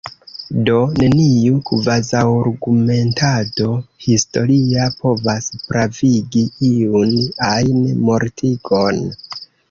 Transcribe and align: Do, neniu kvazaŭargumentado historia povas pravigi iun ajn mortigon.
Do, 0.67 0.75
neniu 0.99 1.57
kvazaŭargumentado 1.69 3.67
historia 4.05 4.87
povas 5.03 5.49
pravigi 5.67 6.41
iun 6.69 7.13
ajn 7.49 7.77
mortigon. 8.09 8.99